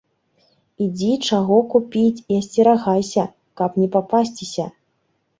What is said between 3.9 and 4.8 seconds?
папасціся.